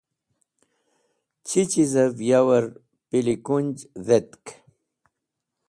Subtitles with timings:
[1.47, 2.65] Chichizẽv yavẽr
[3.07, 3.67] pilikuj
[4.05, 4.45] dhetk?